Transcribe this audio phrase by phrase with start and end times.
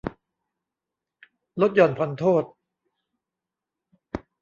[1.61, 2.43] ลดหย่อนผ่อนโทษ